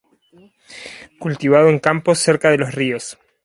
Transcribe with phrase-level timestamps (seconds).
[1.19, 3.19] Cultivado en campos cerca de los ríos.